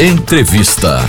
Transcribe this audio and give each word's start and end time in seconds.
Entrevista. 0.00 1.00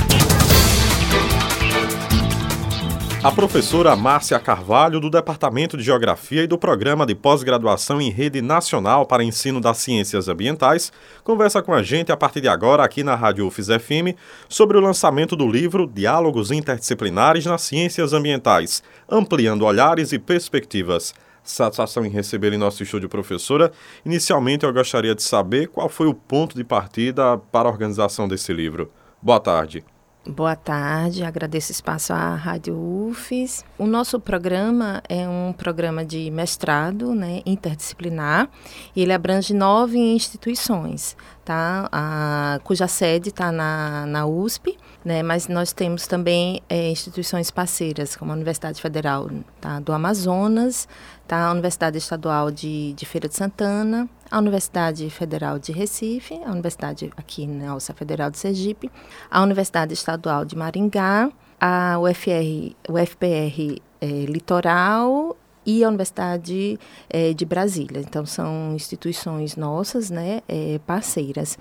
A 3.23 3.31
professora 3.31 3.96
Márcia 3.96 4.39
Carvalho, 4.39 5.00
do 5.00 5.12
Departamento 5.12 5.77
de 5.77 5.83
Geografia 5.83 6.42
e 6.43 6.48
do 6.48 6.58
Programa 6.58 7.05
de 7.05 7.14
Pós-Graduação 7.14 8.02
em 8.02 8.10
Rede 8.10 8.41
Nacional 8.41 9.05
para 9.05 9.23
Ensino 9.23 9.62
das 9.62 9.78
Ciências 9.78 10.28
Ambientais, 10.28 10.91
conversa 11.23 11.62
com 11.62 11.71
a 11.71 11.84
gente 11.84 12.12
a 12.12 12.18
partir 12.18 12.41
de 12.41 12.48
agora 12.48 12.84
aqui 12.84 13.04
na 13.04 13.14
Rádio 13.14 13.46
UFIS 13.46 13.68
FM 13.68 14.18
sobre 14.48 14.75
o 14.75 14.82
lançamento 14.82 15.36
do 15.36 15.48
livro 15.48 15.86
Diálogos 15.86 16.50
Interdisciplinares 16.50 17.46
nas 17.46 17.62
Ciências 17.62 18.12
Ambientais, 18.12 18.82
ampliando 19.08 19.66
olhares 19.66 20.12
e 20.14 20.18
perspectivas. 20.18 21.14
Satisfação 21.50 22.05
em 22.05 22.09
receber 22.09 22.54
em 22.54 22.57
nosso 22.57 22.84
estúdio, 22.84 23.09
professora. 23.09 23.71
Inicialmente, 24.05 24.66
eu 24.66 24.71
gostaria 24.71 25.16
de 25.16 25.23
saber 25.23 25.68
qual 25.68 25.89
foi 25.89 26.05
o 26.05 26.13
ponto 26.13 26.55
de 26.55 26.63
partida 26.63 27.39
para 27.52 27.68
a 27.68 27.71
organização 27.71 28.27
desse 28.27 28.54
livro. 28.54 28.91
Boa 29.20 29.40
tarde. 29.40 29.84
Boa 30.27 30.55
tarde, 30.55 31.23
agradeço 31.23 31.71
o 31.71 31.71
espaço 31.71 32.13
à 32.13 32.35
Rádio 32.35 32.77
UFES. 32.77 33.66
O 33.80 33.88
nosso 33.88 34.20
programa 34.20 35.02
é 35.09 35.27
um 35.27 35.52
programa 35.54 36.05
de 36.05 36.30
mestrado 36.30 37.16
né, 37.16 37.41
interdisciplinar 37.48 38.48
e 38.95 39.02
ele 39.02 39.13
abrange 39.13 39.54
nove 39.54 39.98
instituições, 39.98 41.18
tá? 41.49 41.89
A, 41.91 42.59
cuja 42.63 42.88
sede 42.88 43.30
está 43.30 43.52
na, 43.52 44.05
na 44.05 44.27
USP, 44.27 44.77
né, 45.03 45.23
mas 45.23 45.48
nós 45.48 45.73
temos 45.73 46.05
também 46.05 46.62
é, 46.70 46.91
instituições 46.91 47.49
parceiras, 47.49 48.16
como 48.16 48.31
a 48.31 48.35
Universidade 48.35 48.80
Federal 48.80 49.27
tá, 49.59 49.80
do 49.80 49.91
Amazonas, 49.91 50.88
tá, 51.27 51.48
a 51.48 51.52
Universidade 51.52 51.98
Estadual 51.98 52.52
de, 52.52 52.93
de 52.93 53.04
Feira 53.04 53.27
de 53.27 53.35
Santana, 53.35 54.07
a 54.30 54.38
Universidade 54.38 55.09
Federal 55.09 55.57
de 55.57 55.71
Recife, 55.71 56.40
a 56.45 56.52
Universidade 56.52 57.12
aqui 57.17 57.48
na 57.48 57.71
Alça 57.71 57.95
Federal 57.95 58.29
de 58.29 58.38
Sergipe, 58.38 58.91
a 59.31 59.41
Universidade 59.41 59.91
Estadual 59.91 60.45
de 60.45 60.55
Maringá, 60.55 61.31
a 61.59 61.98
UFR, 61.98 62.76
UFPR 62.87 63.81
é, 63.99 64.05
Litoral 64.05 65.35
e 65.69 65.83
a 65.83 65.87
Universidade 65.87 66.79
é, 67.07 67.31
de 67.31 67.45
Brasília. 67.45 68.01
Então, 68.01 68.25
são 68.25 68.73
instituições 68.75 69.55
nossas, 69.55 70.09
né, 70.09 70.41
é, 70.47 70.79
parceiras. 70.85 71.59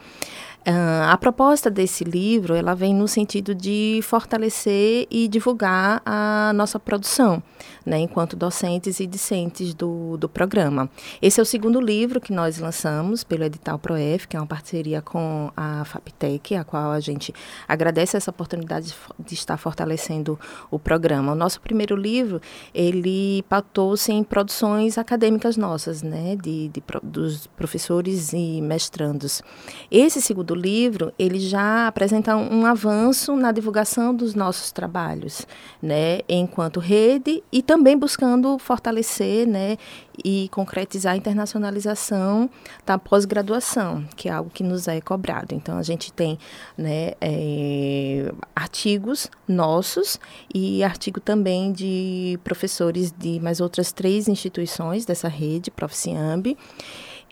Uh, 0.69 1.09
a 1.09 1.17
proposta 1.17 1.71
desse 1.71 2.05
livro, 2.05 2.55
ela 2.55 2.75
vem 2.75 2.95
no 2.95 3.09
sentido 3.09 3.55
de 3.55 4.01
fortalecer 4.03 5.07
e 5.11 5.27
divulgar 5.27 6.03
a 6.05 6.53
nossa 6.55 6.79
produção, 6.79 7.43
né, 7.87 7.99
enquanto 8.01 8.37
docentes 8.37 9.01
e 9.01 9.07
discentes 9.07 9.73
do, 9.73 10.19
do 10.19 10.29
programa. 10.29 10.91
Esse 11.23 11.41
é 11.41 11.43
o 11.43 11.47
segundo 11.47 11.81
livro 11.81 12.21
que 12.21 12.35
nós 12.35 12.59
lançamos 12.59 13.25
pelo 13.25 13.45
edital 13.45 13.79
ProF, 13.79 14.29
que 14.29 14.37
é 14.37 14.41
uma 14.41 14.47
parceria 14.47 15.01
com 15.01 15.51
a 15.57 15.87
FAPTEC, 15.87 16.57
a 16.57 16.65
qual 16.65 16.91
a 16.91 17.01
gente 17.01 17.33
agradece 17.67 18.19
essa 18.19 18.31
oportunidade 18.31 18.89
de, 18.89 18.95
de 19.25 19.33
estar 19.33 19.57
fortalecendo 19.57 20.39
o 20.71 20.79
programa. 20.79 21.33
O 21.33 21.35
nosso 21.35 21.63
primeiro 21.63 21.97
livro, 21.97 22.43
ele 22.75 23.43
pautou-se 23.49 24.13
em 24.13 24.23
produções 24.23 24.99
acadêmicas 24.99 25.57
nossas, 25.57 26.03
né, 26.03 26.37
de, 26.37 26.69
de, 26.69 26.83
dos 27.03 27.47
professores 27.47 28.35
e 28.35 28.61
mestrandos. 28.61 29.41
Esse 29.91 30.21
segundo 30.21 30.58
livro, 30.59 31.13
ele 31.19 31.39
já 31.39 31.87
apresenta 31.87 32.37
um 32.37 32.67
avanço 32.67 33.37
na 33.37 33.53
divulgação 33.53 34.15
dos 34.15 34.35
nossos 34.35 34.73
trabalhos, 34.73 35.47
né, 35.81 36.21
enquanto 36.29 36.81
rede 36.81 37.43
e 37.51 37.63
também 37.63 37.97
buscando 37.97 38.59
fortalecer, 38.59 39.47
né, 39.47 39.77
e 40.25 40.49
concretizar 40.51 41.15
a 41.15 41.17
internacionalização 41.17 42.51
da 42.85 42.99
pós-graduação, 42.99 44.05
que 44.17 44.29
é 44.29 44.33
algo 44.33 44.51
que 44.51 44.63
nos 44.63 44.89
é 44.89 45.01
cobrado. 45.01 45.55
Então, 45.55 45.79
a 45.79 45.83
gente 45.83 46.13
tem 46.13 46.39
né, 46.77 47.13
é, 47.21 48.33
artigos 48.55 49.31
nossos 49.47 50.19
e 50.53 50.83
artigo 50.83 51.21
também 51.21 51.73
de 51.73 52.39
professores 52.43 53.13
de 53.17 53.39
mais 53.41 53.61
outras 53.61 53.93
três 53.93 54.29
instituições 54.29 55.05
dessa 55.05 55.29
rede, 55.29 55.71
Proficiamb, 55.71 56.57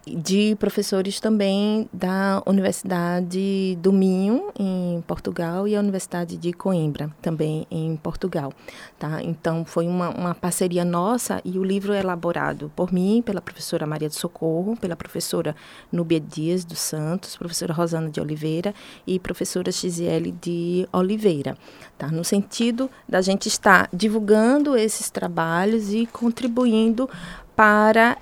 de 0.07 0.55
professores 0.57 1.19
também 1.19 1.89
da 1.93 2.41
Universidade 2.47 3.77
do 3.81 3.93
Minho, 3.93 4.53
em 4.57 5.03
Portugal, 5.07 5.67
e 5.67 5.75
a 5.75 5.81
Universidade 5.81 6.37
de 6.37 6.53
Coimbra, 6.53 7.11
também 7.21 7.67
em 7.71 7.97
Portugal. 7.97 8.53
Tá? 8.99 9.21
Então, 9.23 9.65
foi 9.65 9.89
uma, 9.89 10.11
uma 10.11 10.35
parceria 10.35 10.85
nossa 10.85 11.41
e 11.45 11.59
o 11.59 11.65
livro 11.65 11.93
é 11.93 11.99
elaborado 11.99 12.71
por 12.77 12.93
mim, 12.93 13.21
pela 13.25 13.41
professora 13.41 13.87
Maria 13.87 14.09
de 14.09 14.15
Socorro, 14.15 14.77
pela 14.77 14.95
professora 14.95 15.57
Núbia 15.91 16.21
Dias 16.21 16.65
dos 16.65 16.79
Santos, 16.79 17.37
professora 17.37 17.75
Rosana 17.75 18.09
de 18.09 18.21
Oliveira 18.21 18.73
e 19.07 19.19
professora 19.19 19.73
Gisele 19.73 20.31
de 20.41 20.89
Oliveira. 20.93 21.59
Tá? 21.99 22.07
No 22.09 22.25
sentido 22.25 22.89
da 23.09 23.21
gente 23.21 23.49
estar 23.49 23.89
divulgando 23.93 24.77
esses 24.77 25.11
trabalhos 25.11 25.93
e 25.93 26.07
contribuindo 26.07 27.09
para 27.57 28.19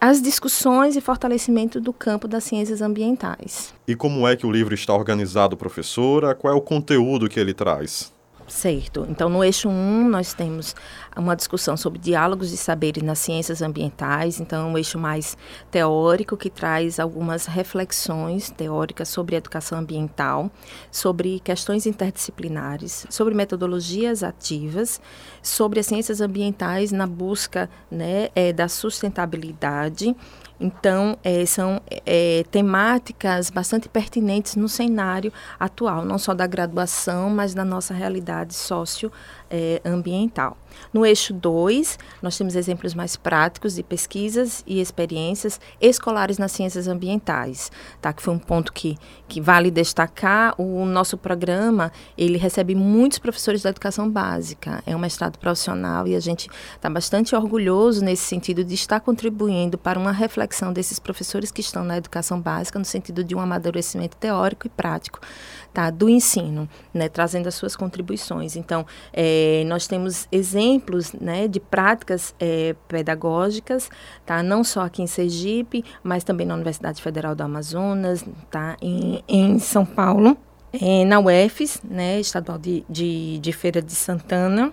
as 0.00 0.20
discussões 0.20 0.96
e 0.96 1.00
fortalecimento 1.00 1.80
do 1.80 1.92
campo 1.92 2.28
das 2.28 2.44
ciências 2.44 2.82
ambientais. 2.82 3.72
E 3.86 3.94
como 3.94 4.26
é 4.28 4.36
que 4.36 4.46
o 4.46 4.52
livro 4.52 4.74
está 4.74 4.94
organizado, 4.94 5.56
professora? 5.56 6.34
Qual 6.34 6.52
é 6.52 6.56
o 6.56 6.60
conteúdo 6.60 7.28
que 7.28 7.40
ele 7.40 7.54
traz? 7.54 8.12
Certo. 8.46 9.06
Então, 9.08 9.28
no 9.28 9.42
eixo 9.42 9.68
1, 9.68 10.08
nós 10.08 10.34
temos 10.34 10.76
uma 11.16 11.36
discussão 11.36 11.76
sobre 11.76 11.98
diálogos 11.98 12.50
de 12.50 12.56
saberes 12.56 13.02
nas 13.02 13.18
ciências 13.18 13.62
ambientais. 13.62 14.40
Então, 14.40 14.70
um 14.70 14.78
eixo 14.78 14.98
mais 14.98 15.36
teórico, 15.70 16.36
que 16.36 16.50
traz 16.50 16.98
algumas 16.98 17.46
reflexões 17.46 18.50
teóricas 18.50 19.08
sobre 19.08 19.36
educação 19.36 19.78
ambiental, 19.78 20.50
sobre 20.90 21.40
questões 21.40 21.86
interdisciplinares, 21.86 23.06
sobre 23.10 23.34
metodologias 23.34 24.22
ativas, 24.22 25.00
sobre 25.42 25.80
as 25.80 25.86
ciências 25.86 26.20
ambientais 26.20 26.92
na 26.92 27.06
busca 27.06 27.68
né, 27.90 28.28
é, 28.34 28.52
da 28.52 28.68
sustentabilidade 28.68 30.14
então, 30.62 31.18
é, 31.24 31.44
são 31.44 31.82
é, 32.06 32.44
temáticas 32.48 33.50
bastante 33.50 33.88
pertinentes 33.88 34.54
no 34.54 34.68
cenário 34.68 35.32
atual, 35.58 36.04
não 36.04 36.18
só 36.18 36.32
da 36.32 36.46
graduação, 36.46 37.28
mas 37.30 37.52
da 37.52 37.64
nossa 37.64 37.92
realidade 37.92 38.54
socioambiental. 38.54 39.41
É, 39.54 39.82
no 40.92 41.04
eixo 41.04 41.32
2, 41.32 41.98
nós 42.22 42.36
temos 42.36 42.54
exemplos 42.54 42.94
mais 42.94 43.16
práticos 43.16 43.74
de 43.74 43.82
pesquisas 43.82 44.62
e 44.66 44.80
experiências 44.80 45.60
escolares 45.80 46.38
nas 46.38 46.52
ciências 46.52 46.88
ambientais, 46.88 47.70
tá? 48.00 48.12
que 48.12 48.22
foi 48.22 48.34
um 48.34 48.38
ponto 48.38 48.72
que, 48.72 48.96
que 49.28 49.40
vale 49.40 49.70
destacar. 49.70 50.54
O 50.58 50.84
nosso 50.86 51.18
programa, 51.18 51.92
ele 52.16 52.38
recebe 52.38 52.74
muitos 52.74 53.18
professores 53.18 53.62
da 53.62 53.70
educação 53.70 54.08
básica, 54.10 54.82
é 54.86 54.96
um 54.96 54.98
mestrado 54.98 55.38
profissional 55.38 56.06
e 56.06 56.14
a 56.14 56.20
gente 56.20 56.48
está 56.74 56.88
bastante 56.88 57.34
orgulhoso 57.34 58.04
nesse 58.04 58.22
sentido 58.22 58.64
de 58.64 58.74
estar 58.74 59.00
contribuindo 59.00 59.76
para 59.76 59.98
uma 59.98 60.12
reflexão 60.12 60.72
desses 60.72 60.98
professores 60.98 61.50
que 61.50 61.60
estão 61.60 61.84
na 61.84 61.96
educação 61.96 62.40
básica, 62.40 62.78
no 62.78 62.84
sentido 62.84 63.24
de 63.24 63.34
um 63.34 63.40
amadurecimento 63.40 64.16
teórico 64.16 64.66
e 64.66 64.70
prático 64.70 65.20
tá, 65.72 65.90
do 65.90 66.08
ensino, 66.08 66.68
né, 66.92 67.08
trazendo 67.08 67.48
as 67.48 67.54
suas 67.54 67.74
contribuições. 67.74 68.56
Então, 68.56 68.86
é, 69.12 69.41
nós 69.66 69.86
temos 69.86 70.26
exemplos 70.30 71.12
né, 71.12 71.48
de 71.48 71.60
práticas 71.60 72.34
é, 72.38 72.74
pedagógicas, 72.88 73.88
tá, 74.24 74.42
não 74.42 74.62
só 74.64 74.82
aqui 74.82 75.02
em 75.02 75.06
Sergipe, 75.06 75.84
mas 76.02 76.24
também 76.24 76.46
na 76.46 76.54
Universidade 76.54 77.00
Federal 77.00 77.34
do 77.34 77.42
Amazonas, 77.42 78.24
tá, 78.50 78.76
em, 78.80 79.22
em 79.28 79.58
São 79.58 79.84
Paulo, 79.84 80.36
é, 80.72 81.04
na 81.04 81.20
UFES, 81.20 81.80
né, 81.84 82.18
Estadual 82.18 82.58
de, 82.58 82.84
de, 82.88 83.38
de 83.38 83.52
Feira 83.52 83.82
de 83.82 83.92
Santana, 83.92 84.72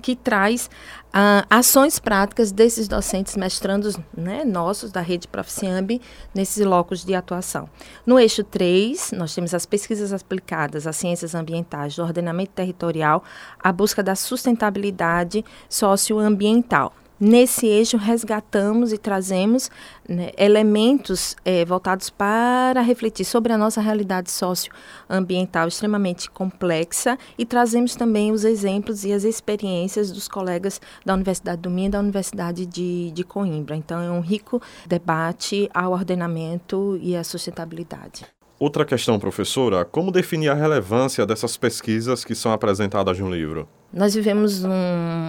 que 0.00 0.16
traz 0.16 0.70
ah, 1.12 1.44
ações 1.50 1.98
práticas 1.98 2.52
desses 2.52 2.88
docentes 2.88 3.36
mestrandos 3.36 3.96
né, 4.16 4.44
nossos 4.44 4.92
da 4.92 5.00
rede 5.00 5.28
Proficiamb 5.28 6.00
nesses 6.34 6.64
locos 6.64 7.04
de 7.04 7.14
atuação. 7.14 7.68
No 8.06 8.18
eixo 8.18 8.44
3, 8.44 9.12
nós 9.12 9.34
temos 9.34 9.52
as 9.54 9.66
pesquisas 9.66 10.12
aplicadas 10.12 10.86
às 10.86 10.96
ciências 10.96 11.34
ambientais 11.34 11.96
do 11.96 12.02
ordenamento 12.02 12.52
territorial, 12.52 13.22
a 13.58 13.72
busca 13.72 14.02
da 14.02 14.14
sustentabilidade 14.14 15.44
socioambiental. 15.68 16.92
Nesse 17.20 17.66
eixo, 17.66 17.96
resgatamos 17.96 18.92
e 18.92 18.98
trazemos 18.98 19.68
né, 20.08 20.30
elementos 20.38 21.34
é, 21.44 21.64
voltados 21.64 22.10
para 22.10 22.80
refletir 22.80 23.24
sobre 23.24 23.52
a 23.52 23.58
nossa 23.58 23.80
realidade 23.80 24.30
socioambiental 24.30 25.66
extremamente 25.66 26.30
complexa 26.30 27.18
e 27.36 27.44
trazemos 27.44 27.96
também 27.96 28.30
os 28.30 28.44
exemplos 28.44 29.04
e 29.04 29.12
as 29.12 29.24
experiências 29.24 30.12
dos 30.12 30.28
colegas 30.28 30.80
da 31.04 31.12
Universidade 31.14 31.60
do 31.60 31.70
Minho 31.70 31.88
e 31.88 31.90
da 31.90 31.98
Universidade 31.98 32.64
de, 32.64 33.10
de 33.10 33.24
Coimbra. 33.24 33.74
Então, 33.74 34.00
é 34.00 34.10
um 34.10 34.20
rico 34.20 34.62
debate 34.86 35.68
ao 35.74 35.90
ordenamento 35.90 36.96
e 37.02 37.16
à 37.16 37.24
sustentabilidade. 37.24 38.26
Outra 38.60 38.84
questão, 38.84 39.18
professora, 39.18 39.84
como 39.84 40.12
definir 40.12 40.50
a 40.50 40.54
relevância 40.54 41.26
dessas 41.26 41.56
pesquisas 41.56 42.24
que 42.24 42.34
são 42.34 42.52
apresentadas 42.52 43.18
no 43.18 43.28
livro? 43.28 43.68
Nós 43.90 44.12
vivemos 44.14 44.64
um 44.64 44.70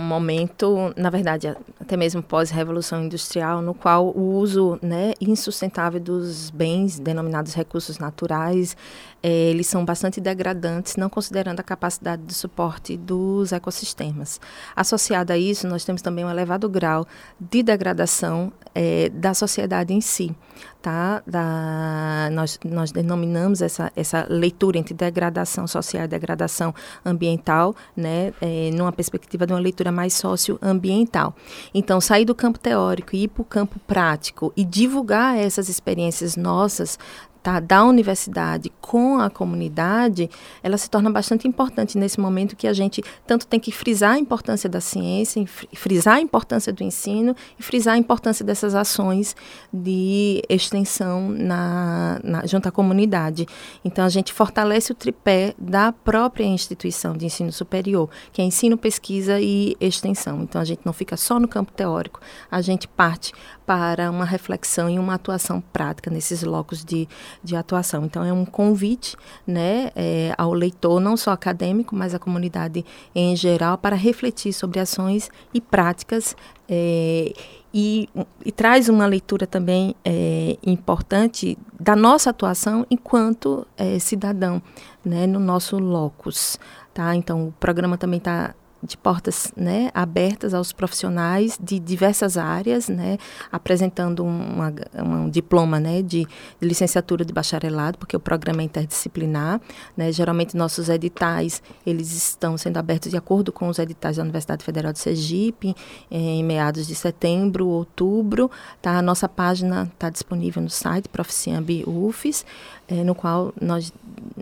momento, 0.10 0.94
na 0.98 1.10
verdade, 1.10 1.48
até 1.80 1.96
mesmo 1.96 2.22
pós-revolução 2.22 3.02
industrial, 3.06 3.62
no 3.62 3.74
qual 3.74 4.08
o 4.08 4.36
uso 4.36 4.78
né, 4.82 5.14
insustentável 5.22 6.00
dos 6.00 6.50
bens 6.50 7.00
denominados 7.00 7.54
recursos 7.54 8.00
naturais, 8.00 8.76
eh, 9.24 9.50
eles 9.50 9.66
são 9.66 9.86
bastante 9.86 10.20
degradantes, 10.20 10.98
não 10.98 11.10
considerando 11.10 11.62
a 11.62 11.64
capacidade 11.64 12.22
de 12.24 12.34
suporte 12.34 12.98
dos 12.98 13.54
ecossistemas. 13.54 14.42
Associado 14.76 15.32
a 15.32 15.38
isso, 15.38 15.66
nós 15.66 15.86
temos 15.86 16.02
também 16.02 16.26
um 16.26 16.30
elevado 16.30 16.68
grau 16.70 17.08
de 17.40 17.64
degradação 17.64 18.52
eh, 18.76 19.10
da 19.14 19.34
sociedade 19.34 19.94
em 19.94 20.02
si. 20.02 20.36
Tá? 20.82 21.22
Da, 21.28 22.30
nós, 22.32 22.58
nós 22.64 22.92
denominamos 22.92 23.62
essa, 23.62 23.92
essa 23.96 24.26
leitura 24.30 24.78
entre 24.78 24.94
degradação 24.94 25.68
social 25.68 26.04
e 26.04 26.08
degradação 26.08 26.74
ambiental, 27.06 27.76
né? 27.96 28.34
É, 28.50 28.72
numa 28.72 28.92
perspectiva 28.92 29.46
de 29.46 29.54
uma 29.54 29.60
leitura 29.60 29.92
mais 29.92 30.14
socioambiental. 30.14 31.36
Então, 31.74 32.02
sair 32.02 32.26
do 32.26 32.36
campo 32.36 32.60
teórico 32.60 33.16
e 33.16 33.24
ir 33.24 33.28
para 33.28 33.42
o 33.42 33.46
campo 33.46 33.80
prático 33.88 34.52
e 34.58 34.66
divulgar 34.66 35.38
essas 35.38 35.70
experiências 35.70 36.36
nossas 36.36 36.98
tá, 37.42 37.60
da 37.60 37.84
universidade 37.84 38.72
com 38.82 39.20
a 39.20 39.30
comunidade, 39.30 40.30
ela 40.64 40.78
se 40.78 40.90
torna 40.90 41.10
bastante 41.10 41.48
importante 41.48 41.98
nesse 41.98 42.20
momento 42.20 42.56
que 42.56 42.68
a 42.68 42.74
gente 42.74 43.04
tanto 43.26 43.48
tem 43.48 43.60
que 43.60 43.72
frisar 43.72 44.14
a 44.14 44.20
importância 44.20 44.70
da 44.70 44.82
ciência, 44.82 45.44
frisar 45.74 46.16
a 46.16 46.22
importância 46.22 46.74
do 46.74 46.84
ensino 46.84 47.36
e 47.58 47.64
frisar 47.64 47.96
a 47.96 47.98
importância 47.98 48.44
dessas 48.44 48.76
ações 48.76 49.36
de 49.72 50.42
extensão 50.50 51.30
na, 51.30 52.20
na, 52.24 52.46
junto 52.46 52.68
à 52.68 52.72
comunidade. 52.72 53.48
Então, 53.84 54.04
a 54.04 54.10
gente 54.10 54.34
fortalece 54.34 54.92
o 54.92 54.96
tripé 54.96 55.54
da 55.58 55.92
própria 55.92 56.46
instituição 56.46 57.16
de 57.16 57.26
ensino 57.26 57.52
superior, 57.52 58.10
que 58.34 58.42
é 58.42 58.46
ensino, 58.46 58.78
pesquisa 58.78 59.40
e 59.40 59.76
extensão. 59.80 60.42
Então, 60.42 60.60
a 60.60 60.66
gente 60.66 60.82
não 60.84 60.94
fica 60.94 61.16
só 61.16 61.40
no 61.40 61.48
campo 61.48 61.72
teórico, 61.72 62.20
a 62.50 62.62
gente 62.62 62.88
parte 62.88 63.34
para 63.66 64.10
uma 64.10 64.26
reflexão 64.26 64.90
e 64.90 64.98
uma 64.98 65.14
atuação 65.14 65.62
prática 65.62 66.10
nesses 66.10 66.42
locos 66.42 66.84
de, 66.84 67.08
de 67.44 67.56
atuação. 67.56 68.06
Então, 68.06 68.24
é 68.24 68.34
um 68.34 68.46
convite 68.46 69.16
né, 69.46 69.92
é, 69.96 70.34
ao 70.38 70.54
leitor, 70.54 71.00
não 71.00 71.18
só 71.18 71.32
acadêmico, 71.32 71.96
mas 71.96 72.14
à 72.14 72.20
comunidade 72.20 72.86
em 73.14 73.36
geral, 73.36 73.78
para 73.78 73.96
refletir 73.96 74.54
sobre 74.54 74.80
ações 74.80 75.30
e 75.54 75.62
práticas. 75.62 76.36
É, 76.68 77.34
e, 77.74 78.10
e, 78.44 78.52
traz 78.52 78.90
uma 78.90 79.06
leitura 79.06 79.46
também 79.46 79.96
é, 80.04 80.58
importante 80.66 81.58
da 81.80 81.96
nossa 81.96 82.32
atuação 82.32 82.86
enquanto 82.90 83.66
é, 83.78 84.00
cidadão, 84.00 84.62
né, 85.06 85.28
no 85.28 85.40
nosso 85.40 85.78
locus. 85.78 86.58
Tá? 86.94 87.16
Então, 87.16 87.48
o 87.48 87.52
programa 87.54 87.98
também 87.98 88.18
está 88.18 88.56
de 88.82 88.96
portas 88.98 89.52
né, 89.56 89.92
abertas 89.94 90.54
aos 90.54 90.72
profissionais 90.72 91.58
de 91.62 91.80
diversas 91.80 92.38
áreas, 92.38 92.88
né, 92.88 93.18
apresentando 93.52 94.24
uma, 94.24 94.74
um 94.96 95.30
diploma 95.30 95.80
né, 95.80 96.02
de, 96.02 96.26
de, 96.60 96.68
licenciatura 96.68 97.26
de 97.26 97.34
bacharelado, 97.34 97.98
porque 97.98 98.16
o 98.16 98.20
programa 98.20 98.62
é 98.62 98.66
interdisciplinar. 98.66 99.60
Né, 99.96 100.12
geralmente 100.12 100.56
nossos 100.56 100.90
editais 100.90 101.62
eles 101.86 102.12
estão 102.16 102.58
sendo 102.58 102.78
abertos 102.78 103.12
de 103.12 103.18
acordo 103.18 103.52
com 103.52 103.68
os 103.68 103.80
editais 103.80 104.18
da 104.18 104.24
Universidade 104.24 104.64
Federal 104.64 104.94
de 104.94 105.00
Sergipe, 105.00 105.76
em 106.10 106.44
meados 106.44 106.88
de 106.88 106.96
setembro, 106.96 107.68
outubro. 107.68 108.50
Tá? 108.82 108.98
A 108.98 109.02
nossa 109.02 109.28
página 109.28 109.90
está 109.94 110.10
disponível 110.10 110.62
no 110.62 110.70
site 110.70 111.10
Proficiambi 111.10 111.84
UFES, 111.86 112.46
é, 112.88 113.04
no 113.04 113.14
qual 113.14 113.54
nós 113.62 113.94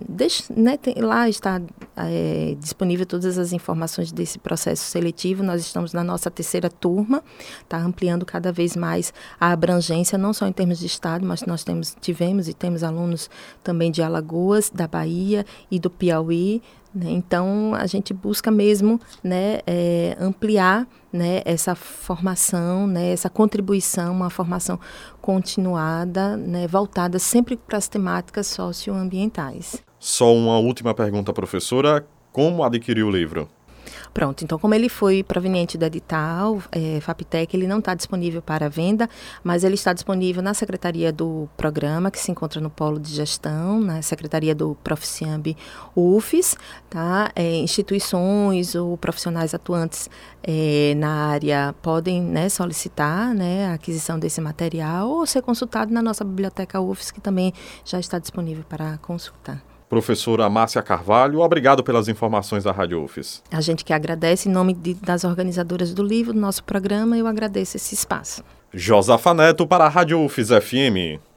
deixa, 0.07 0.43
né, 0.55 0.77
tem, 0.77 0.95
lá 0.95 1.29
está 1.29 1.61
é, 1.95 2.55
disponível 2.59 3.05
todas 3.05 3.37
as 3.37 3.53
informações 3.53 4.11
desse 4.27 4.37
processo 4.37 4.83
seletivo. 4.83 5.41
Nós 5.41 5.61
estamos 5.61 5.93
na 5.93 6.03
nossa 6.03 6.29
terceira 6.29 6.69
turma, 6.69 7.23
está 7.61 7.77
ampliando 7.77 8.25
cada 8.25 8.51
vez 8.51 8.75
mais 8.75 9.13
a 9.39 9.51
abrangência, 9.51 10.17
não 10.17 10.33
só 10.33 10.45
em 10.45 10.51
termos 10.51 10.79
de 10.79 10.85
estado, 10.85 11.25
mas 11.25 11.43
nós 11.43 11.63
temos, 11.63 11.95
tivemos 12.01 12.49
e 12.49 12.53
temos 12.53 12.83
alunos 12.83 13.29
também 13.63 13.89
de 13.89 14.01
Alagoas, 14.01 14.69
da 14.69 14.87
Bahia 14.87 15.45
e 15.71 15.79
do 15.79 15.89
Piauí. 15.89 16.61
Né? 16.93 17.11
Então, 17.11 17.73
a 17.73 17.85
gente 17.85 18.13
busca 18.13 18.51
mesmo 18.51 18.99
né, 19.23 19.59
é, 19.65 20.17
ampliar 20.19 20.85
né, 21.11 21.41
essa 21.45 21.73
formação, 21.73 22.85
né, 22.85 23.11
essa 23.11 23.29
contribuição, 23.29 24.13
uma 24.13 24.29
formação 24.29 24.79
continuada, 25.21 26.35
né, 26.35 26.67
voltada 26.67 27.17
sempre 27.17 27.55
para 27.55 27.77
as 27.77 27.87
temáticas 27.87 28.47
socioambientais. 28.47 29.81
Só 29.99 30.33
uma 30.33 30.57
última 30.57 30.93
pergunta, 30.93 31.31
professora. 31.31 32.05
Como 32.31 32.63
adquirir 32.63 33.03
o 33.03 33.09
livro? 33.09 33.49
Pronto, 34.13 34.43
então 34.43 34.57
como 34.57 34.73
ele 34.73 34.89
foi 34.89 35.23
proveniente 35.23 35.77
do 35.77 35.85
edital 35.85 36.61
é, 36.71 36.99
FAPTEC, 37.01 37.55
ele 37.55 37.67
não 37.67 37.79
está 37.79 37.93
disponível 37.93 38.41
para 38.41 38.69
venda, 38.69 39.09
mas 39.43 39.63
ele 39.63 39.75
está 39.75 39.93
disponível 39.93 40.41
na 40.41 40.53
secretaria 40.53 41.11
do 41.11 41.47
programa, 41.55 42.11
que 42.11 42.19
se 42.19 42.31
encontra 42.31 42.59
no 42.59 42.69
polo 42.69 42.99
de 42.99 43.13
gestão, 43.13 43.79
na 43.79 44.01
secretaria 44.01 44.55
do 44.55 44.75
Proficiamb 44.83 45.55
UFES, 45.95 46.57
tá? 46.89 47.31
É, 47.35 47.55
instituições 47.57 48.75
ou 48.75 48.97
profissionais 48.97 49.53
atuantes 49.53 50.09
é, 50.43 50.93
na 50.95 51.27
área 51.27 51.75
podem 51.81 52.21
né, 52.21 52.49
solicitar 52.49 53.33
né, 53.33 53.67
a 53.67 53.73
aquisição 53.73 54.17
desse 54.17 54.39
material 54.41 55.09
ou 55.09 55.25
ser 55.25 55.41
consultado 55.41 55.93
na 55.93 56.01
nossa 56.01 56.23
biblioteca 56.23 56.79
UFES, 56.79 57.11
que 57.11 57.21
também 57.21 57.53
já 57.83 57.99
está 57.99 58.19
disponível 58.19 58.63
para 58.67 58.97
consultar. 58.99 59.76
Professora 59.89 60.49
Márcia 60.49 60.81
Carvalho, 60.81 61.39
obrigado 61.39 61.83
pelas 61.83 62.07
informações 62.07 62.63
da 62.63 62.71
Rádio 62.71 63.03
UFES. 63.03 63.41
A 63.51 63.61
gente 63.61 63.85
que 63.85 63.93
agradece, 63.93 64.49
em 64.49 64.51
nome 64.51 64.73
de, 64.73 64.93
das 64.95 65.23
organizadoras 65.23 65.93
do 65.93 66.03
livro, 66.03 66.33
do 66.33 66.39
nosso 66.39 66.63
programa, 66.63 67.17
eu 67.17 67.25
agradeço 67.25 67.77
esse 67.77 67.95
espaço. 67.95 68.43
Josafa 68.73 69.33
Neto 69.33 69.65
para 69.65 69.85
a 69.85 69.89
Rádio 69.89 70.21
UFES 70.21 70.49
FM. 70.49 71.27